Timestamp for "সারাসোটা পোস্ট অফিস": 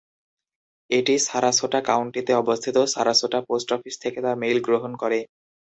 2.93-3.95